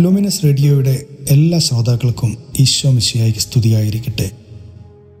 [0.00, 4.47] Luminous റേഡിയോയുടെ എല്ലാ ശ്രോതാക്കൾക്കും ഈശോ മിശിയായി സ്തുതിയായിരിക്കട്ടെ.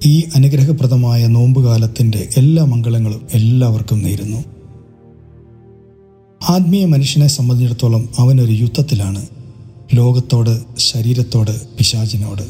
[0.06, 4.44] ഈ അനുഗ്രഹപ്രദമായ നോമ്പുകാലത്തിന്റെ എല്ലാ മംഗളങ്ങളും എല്ലാവർക്കും നേരുന്നു.
[6.48, 9.26] ആത്മീയ മനുഷ്യനെ സംബന്ധിച്ചിടത്തോളം അവനൊരു യുദ്ധത്തിലാണ്.
[9.94, 12.42] ലോകത്തോട് ശരീരത്തോട് പിശാചിനോട്.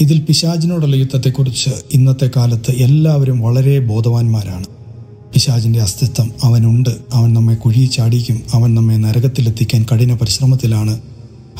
[0.00, 4.64] ഇതിൽ പിശാചിനോടുള്ള യുദ്ധത്തെക്കുറിച്ച് ഇന്നത്തെ കാലത്ത് എല്ലാവരും വളരെ ബോധവാന്മാരാണ്.
[5.34, 6.90] പിശാചിന്റെ അസ്തിത്വം അവനുണ്ട്.
[7.12, 11.00] അവൻ നമ്മെ കുഴി ചാടിക്കും അവൻ നമ്മെ നരകത്തിലെത്തിക്കാൻ കഠിന പരിശ്രമത്തിലാണ്.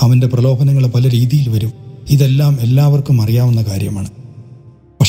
[0.01, 1.73] അവന്റെ പ്രലോഭനങ്ങൾ പല രീതിയിൽ വരും.
[2.11, 4.24] ഇതെല്ലാം എല്ലാവർക്കും അറിയാവുന്ന കാര്യമാണ്.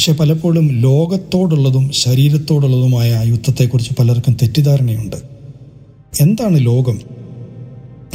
[0.06, 5.16] പക്ഷെ പലപ്പോഴും ലോകത്തോടുള്ളതും ശരീരത്തോടുള്ളതുമായ യുദ്ധത്തെക്കുറിച്ച് പലർക്കും തെറ്റിദ്ധാരണയുണ്ട്.
[6.22, 7.00] എന്താണ് ലോകം?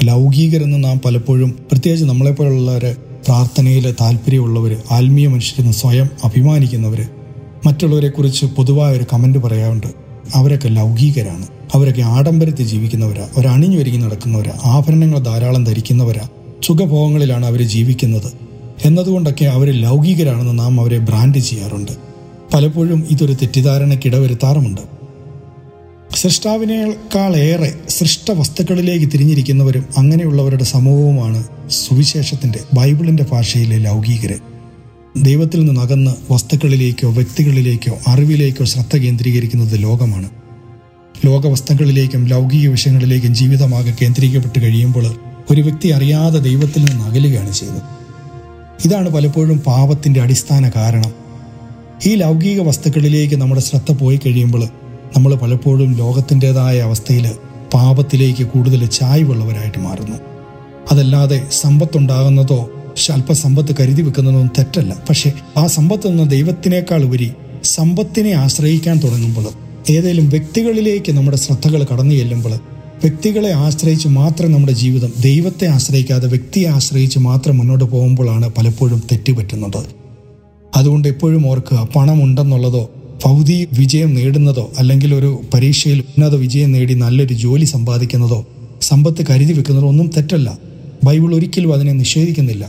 [0.02, 7.08] ലൗകികരെന്ന് നാം പലപ്പോഴും പ്രത്യേകിച്ച് നമ്മളെപ്പോലുള്ളവർ പ്രാർത്ഥനയിൽ താല്പര്യമുള്ളവർ ആത്മീയ മനുഷ്യരെന്ന് സ്വയം അഭിമാനിക്കുന്നവർ
[7.66, 9.86] മറ്റുള്ളവരെക്കുറിച്ച് പൊതുവായ ഒരു കമന്റ് പറയാറുണ്ട്.
[10.34, 11.46] അവരൊക്കെ ലൗകികരാണ്.
[11.74, 13.28] അവരൊക്കെ ആഡംബരത്തിൽ ജീവിക്കുന്നവരാ.
[13.36, 14.52] അവരണിഞ്ഞൊരുങ്ങി നടക്കുന്നവരാ.
[14.64, 16.28] ആഭരണങ്ങൾ ധാരാളം ധരിക്കുന്നവരാ.
[16.66, 18.39] സുഖഭോഗങ്ങളിലാണ് അവർ ജീവിക്കുന്നത്.
[18.84, 21.92] എന്നതുകൊണ്ടൊക്കെ അവർ ലൗകികരാണെന്ന് നാം അവരെ ബ്രാൻഡ് ചെയ്യാറുണ്ട്.
[22.54, 24.80] പലപ്പോഴും ഇതൊരു തെറ്റിദ്ധാരണയ്ക്കിട വരുത്താറുമുണ്ട്
[26.16, 34.38] സൃഷ്ടാവിനേക്കാളേറെ സൃഷ്ട വസ്തുക്കളിലേക്ക് തിരിഞ്ഞിരിക്കുന്നവരും അങ്ങനെയുള്ളവരുടെ സമൂഹവുമാണ് സുവിശേഷത്തിന്റെ ബൈബിളിന്റെ ഭാഷയിലെ ലൗകികര്.
[35.16, 40.30] ദൈവത്തിൽ നിന്ന് നിന്നകന്ന് വസ്തുക്കളിലേക്കോ വ്യക്തികളിലേക്കോ അറിവിലേക്കോ ശ്രദ്ധ കേന്ദ്രീകരിക്കുന്നത് ലോകമാണ്.
[41.26, 45.14] ലോകവസ്തുക്കളിലേക്കും ലൗകിക വിഷയങ്ങളിലേക്കും ജീവിതമാകെ കേന്ദ്രീകരിക്കപ്പെട്ട് കഴിയുമ്പോൾ
[45.50, 47.99] ഒരു വ്യക്തി അറിയാതെ ദൈവത്തിൽ നിന്ന് അകലുകയാണ് ചെയ്തത്
[48.84, 51.12] ഇതാണ് പലപ്പോഴും പാപത്തിന്റെ അടിസ്ഥാന കാരണം.
[52.06, 54.62] ഈ ലൗകിക വസ്തുക്കളിലേക്ക് നമ്മുടെ ശ്രദ്ധ പോയി കഴിയുമ്പോൾ
[55.16, 57.26] നമ്മൾ പലപ്പോഴും ലോകത്തിന്റെതായ അവസ്ഥയിൽ
[57.74, 60.18] പാപത്തിലേക്ക് കൂടുതൽ ചായ്വുള്ളവരായിട്ട് മാറുന്നു.
[60.92, 62.70] അതല്ലാതെ സമ്പത്തുണ്ടാകുന്നതോ
[63.12, 64.96] അല്പസമ്പത്ത് കരുതി വെക്കുന്നതും തെറ്റല്ല.
[65.08, 67.32] പക്ഷേ ആ സമ്പത്ത് എന്ന ദൈവത്തിനേക്കാൾ ഉപരി
[67.64, 69.46] സമ്പത്തിനെ ആശ്രയിക്കാൻ തുടങ്ങുമ്പോൾ
[69.90, 72.54] ഏതെങ്കിലും വ്യക്തികളിലേക്ക് നമ്മുടെ ശ്രദ്ധകൾ കടന്നു ചെല്ലുമ്പോൾ
[73.00, 79.84] വ്യക്തികളെ ആശ്രയിച്ച് മാത്രം നമ്മുടെ ജീവിതം ദൈവത്തെ ആശ്രയിക്കാതെ വ്യക്തിയെ ആശ്രയിച്ച് മാത്രം മുന്നോട്ട് പോകുമ്പോഴാണ് പലപ്പോഴും തെറ്റുപറ്റുന്നത്
[80.76, 82.90] അതുകൊണ്ട് എപ്പോഴും ഓർക്കുക പണം ഉണ്ടെന്നുള്ളതോ
[83.24, 88.46] ഭൗതിക വിജയം നേടുന്നതോ അല്ലെങ്കിൽ ഒരു പരീക്ഷയിൽ ഉന്നത വിജയം നേടി നല്ലൊരു ജോലി സമ്പാദിക്കുന്നതോ
[88.82, 90.58] സമ്പത്ത് കരുതി വെക്കുന്നതോ ഒന്നും തെറ്റല്ല.
[91.04, 92.68] ബൈബിൾ ഒരിക്കലും അതിനെ നിഷേധിക്കുന്നില്ല.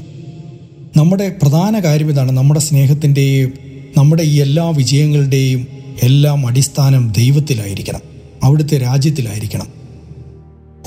[0.97, 3.53] നമ്മുടെ പ്രധാന കാര്യം ഇതാണ് നമ്മുടെ സ്നേഹത്തിന്റെയും
[3.97, 5.67] നമ്മുടെ ഈ എല്ലാ വിജയങ്ങളുടെയും
[6.03, 7.99] എല്ലാം അടിസ്ഥാനം ദൈവത്തിലായിരിക്കണം.
[8.43, 9.80] അവിടുത്തെ രാജ്യത്തിലായിരിക്കണം.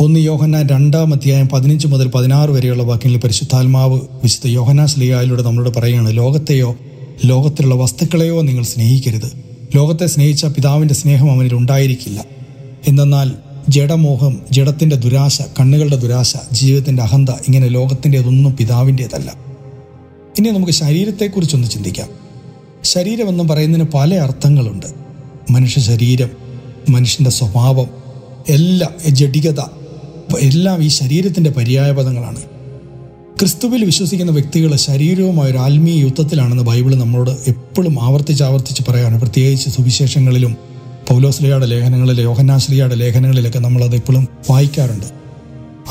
[0.01, 6.17] ഒന്ന് യോഹന്നാൻ രണ്ടാം അധ്യായം പതിനഞ്ച് മുതൽ പതിനാറ് വരെയുള്ള വാക്യങ്ങളിൽ പരിശുദ്ധാത്മാവ് വിശുദ്ധ യോഹനാസ് സ്ലിയായിലൂടെ നമ്മളോട് പറയുകയാണ്
[6.17, 6.77] ലോകത്തെയോ
[7.25, 9.33] ലോകത്തിലുള്ള വസ്തുക്കളെയോ നിങ്ങൾ സ്നേഹിക്കരുത്.
[9.75, 12.25] ലോകത്തെ സ്നേഹിച്ച പിതാവിന്റെ സ്നേഹം അവനിൽ ഉണ്ടായിരിക്കില്ല.
[12.89, 13.33] എന്തെന്നാൽ
[13.69, 19.35] ജഡമോഹം ജഡത്തിന്റെ ദുരാശ കണ്ണുകളുടെ ദുരാശ ജീവിതത്തിന്റെ അഹന്ത ഇങ്ങനെ ലോകത്തിന്റെതൊന്നും പിതാവിന്റേതല്ല.
[20.39, 22.09] ഇനി നമുക്ക് ശരീരത്തെക്കുറിച്ചൊന്ന് ചിന്തിക്കാം.
[22.85, 24.87] ശരീരം എന്ന് പറയുന്നതിന് പല അർത്ഥങ്ങളുണ്ട്.
[25.51, 26.29] മനുഷ്യ ശരീരം
[26.89, 27.87] മനുഷ്യന്റെ സ്വഭാവം
[28.49, 29.84] എല്ലാ ജഡികത
[30.41, 32.37] എല്ലാം ഈ ശരീരത്തിന്റെ പര്യായപദങ്ങളാണ്.
[33.41, 39.21] ക്രിസ്തുവിൽ വിശ്വസിക്കുന്ന വ്യക്തികൾ ശരീരവുമായ ഒരു ആത്മീയ യുദ്ധത്തിലാണെന്ന് ബൈബിൾ നമ്മളോട് എപ്പോഴും ആവർത്തിച്ച് ആവർത്തിച്ച് പറയാണ്.
[39.21, 40.57] പ്രത്യേകിച്ച് സുവിശേഷങ്ങളിലും
[41.09, 45.07] പൗലോശ്രീയുടെ ലേഖനങ്ങളിൽ യോഹന്നാശ്രീയുടെ ലേഖനങ്ങളിലൊക്കെ നമ്മളത് എപ്പോഴും വായിക്കാറുണ്ട്.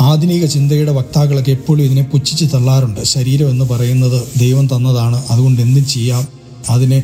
[0.01, 3.01] ആധുനിക ചിന്തയുടെ വക്താക്കളൊക്കെ എപ്പോഴും ഇതിനെ പുച്ഛിച്ച് തള്ളാറുണ്ട്.
[3.03, 5.23] ശരീരം എന്ന് പറയുന്നത് ദൈവം തന്നതാണ്.
[5.29, 6.27] അതുകൊണ്ട് എന്തും ചെയ്യാം.
[6.69, 7.03] അതിനെ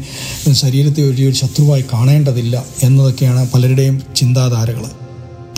[0.51, 4.98] ശരീരത്തെ ഒരു ശത്രുവായി കാണേണ്ടതില്ല എന്നതൊക്കെയാണ് പലരുടെയും ചിന്താധാരകൾ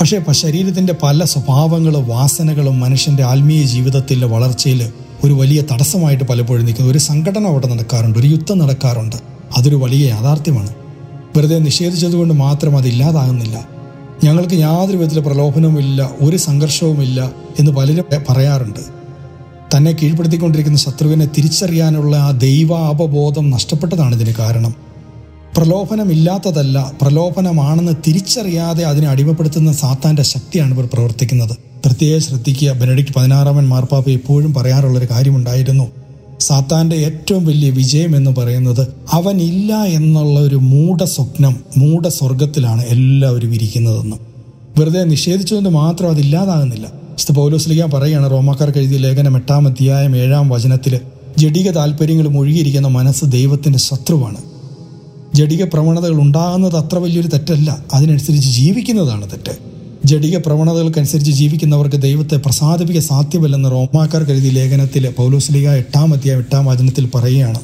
[0.02, 4.92] പക്ഷേ ശരീരത്തിന്റെ പല സ്വഭാവങ്ങളും വാസനകളും മനുഷ്യന്റെ ആത്മീയ ജീവിതത്തിലെ വളർച്ചയിൽ
[5.24, 9.16] ഒരു വലിയ തടസ്സമായിട്ട് പലപ്പോഴും നിൽക്കുന്നത് ഒരു സംഘടന അവിടെ നടക്കാറുണ്ട് ഒരു യുദ്ധം നടക്കാറുണ്ട്.
[9.58, 10.74] അതൊരു വലിയ യാഥാർത്ഥ്യമാണ്.
[11.38, 13.68] വെറുതെ നിഷേധിച്ചതുകൊണ്ട് മാത്രം അതില്ലാതാകുന്നില്ല
[14.24, 18.80] ഞങ്ങൾക്ക് യാതൊരു വിധത്തിലെ പ്രലോഭനവുമില്ല ഒരു സംഘർഷവുമില്ല എന്ന് പലരും പറയാറുണ്ട്.
[19.78, 24.91] തന്നെ കീഴ്പ്പെടുത്തിക്കൊണ്ടിരിക്കുന്ന ശത്രുവിനെ തിരിച്ചറിയാനുള്ള ആ ദൈവ അവബോധം നഷ്ടപ്പെട്ടതാണ് ഇതിന് കാരണം.
[25.58, 31.58] പ്രലോഭനമില്ലാത്തതല്ല പ്രലോഭനമാണെന്ന് തിരിച്ചറിയാതെ അതിനെ അടിമപ്പെടുത്തുന്ന സാത്താന്റെ ശക്തിയാണ് ഇവർ പ്രവർത്തിക്കുന്നത്.
[31.86, 35.88] പ്രത്യേകം ശ്രദ്ധിക്കുക ബെനഡിക്ട് പതിനാറാമൻ മാർപ്പാപ്പ എപ്പോഴും പറയാറുള്ളൊരു കാര്യമുണ്ടായിരുന്നു.
[36.40, 43.54] സാത്താന്റെ ഏറ്റവും വലിയ വിജയം എന്ന് പറയുന്നത് അവൻ ഇല്ല എന്നുള്ള ഒരു മൂഢ സ്വപ്നം മൂഢ സ്വർഗത്തിലാണ് എല്ലാവരും
[43.54, 44.16] ഇരിക്കുന്നതെന്ന്.
[44.80, 47.02] വെറുതെ നിഷേധിച്ചുകൊണ്ട് മാത്രം അതില്ലാതാകുന്നില്ല
[47.34, 51.00] പൗലോസ്ലിക പറയുകയാണ് റോമാക്കാർക്ക് എഴുതിയ ലേഖനം എട്ടാം അധ്യായം ഏഴാം വചനത്തിൽ
[51.38, 54.51] ജഡിക താല്പര്യങ്ങളും ഒഴുകിയിരിക്കുന്ന മനസ്സ് ദൈവത്തിന്റെ ശത്രുവാണ്.
[55.36, 57.86] ജഡിക പ്രവണതകൾ ഉണ്ടാകുന്നത് അത്ര വലിയൊരു തെറ്റല്ല.
[57.94, 59.58] അതിനനുസരിച്ച് ജീവിക്കുന്നതാണ് തെറ്റ്.
[60.06, 67.60] ജഡിക പ്രവണതകൾക്കനുസരിച്ച് ജീവിക്കുന്നവർക്ക് ദൈവത്തെ പ്രസാദിപ്പിക്കാൻ സാധ്യമല്ലെന്ന് റോമാക്കാർ കരുതി ലേഖനത്തിൽ പൗലോസ്ലിക എട്ടാം അധ്യായം എട്ടാം വചനത്തിൽ പറയുകയാണ്.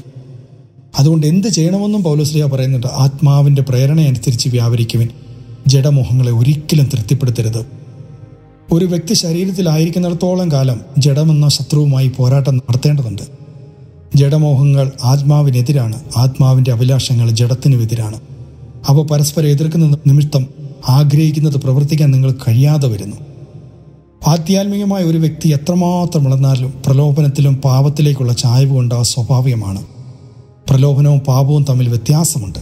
[1.00, 2.88] അതുകൊണ്ട് എന്ത് ചെയ്യണമെന്നും പൗലോസ്ലിഹ പറയുന്നുണ്ട്.
[2.88, 5.08] ആത്മാവിന്റെ പ്രേരണയനുസരിച്ച് വ്യാപരിക്കുവിൻ.
[5.68, 7.66] ജഡമോഹങ്ങളെ ഒരിക്കലും തൃപ്തിപ്പെടുത്തരുത്.
[8.72, 13.37] ഒരു വ്യക്തി ശരീരത്തിലായിരിക്കുന്നിടത്തോളം കാലം ജഡമെന്ന ശത്രുവുമായി പോരാട്ടം നടത്തേണ്ടതുണ്ട്.
[14.16, 16.00] ജഡമോഹങ്ങൾ ആത്മാവിനെതിരാണ്.
[16.18, 18.20] ആത്മാവിന്റെ അഭിലാഷങ്ങൾ ജഡത്തിനുമെതിരാണ്.
[18.88, 20.48] അവ പരസ്പരം എതിർക്കുന്ന നിമിത്തം
[20.90, 23.18] ആഗ്രഹിക്കുന്നത് പ്രവർത്തിക്കാൻ നിങ്ങൾ കഴിയാതെ വരുന്നു.
[24.28, 29.86] ആധ്യാത്മികമായ ഒരു വ്യക്തി എത്രമാത്രം വളർന്നാലും പ്രലോഭനത്തിലും പാപത്തിലേക്കുള്ള ചായവ് കൊണ്ട് ആ സ്വാഭാവികമാണ്
[30.70, 32.60] പ്രലോഭനവും പാപവും തമ്മിൽ വ്യത്യാസമുണ്ട്.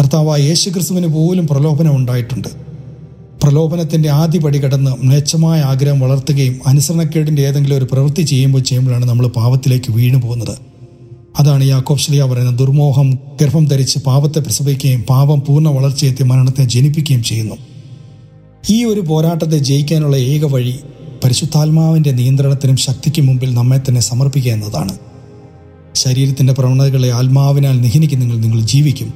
[0.00, 2.67] കർത്താവായ യേശുക്രിസ്തുവിന് പോലും പ്രലോഭനം ഉണ്ടായിട്ടുണ്ട്.
[3.48, 9.92] പ്രലോഭനത്തിന്റെ ആദ്യ പടി കടന്ന് മ്ലേച്ഛമായ ആഗ്രഹം വളർത്തുകയും അനുസരണക്കേടിന്റെ ഏതെങ്കിലും ഒരു പ്രവൃത്തി ചെയ്യുമ്പോൾ ചെയ്യുമ്പോഴാണ് നമ്മൾ പാപത്തിലേക്ക്
[9.92, 10.58] വീണു പോകുന്നത്.
[11.38, 17.54] അതാണ് യാക്കോബ് ശ്ലിയ പറയുന്നത് ദുർമോഹം ഗർഭം ധരിച്ച് പാപത്തെ പ്രസവിക്കുകയും പാപം പൂർണ വളർച്ചയെത്തി മരണത്തെ ജനിപ്പിക്കുകയും ചെയ്യുന്നു.
[18.70, 20.78] ഈ ഒരു പോരാട്ടത്തെ ജയിക്കാനുള്ള ഏക വഴി
[21.24, 24.98] പരിശുദ്ധാത്മാവിന്റെ നിയന്ത്രണത്തിനും ശക്തിക്കും മുമ്പിൽ നമ്മെ തന്നെ സമർപ്പിക്കുക എന്നതാണ്.
[25.94, 29.14] ശരീരത്തിന്റെ പ്രവണതകളെ ആത്മാവിനാൽ നിഹനിക്കുന്നെങ്കിൽ നിങ്ങൾ ജീവിക്കും.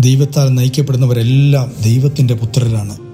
[0.00, 3.05] ദൈവത്താൽ നയിക്കപ്പെടുന്നവരെല്ലാം ദൈവത്തിന്റെ പുത്രരാണ്.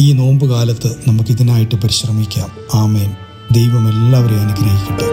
[0.00, 2.48] ഈ നോമ്പ് കാലത്ത് നമുക്കിതിനായിട്ട് പരിശ്രമിക്കാം.
[2.74, 3.14] ആമേൻ.
[3.52, 5.08] ദൈവം എല്ലാവരെയും അനുഗ്രഹിക്കട്ടെ.